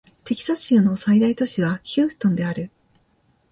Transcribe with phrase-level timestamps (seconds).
[0.23, 2.71] テキサス州の最大都市はヒューストンである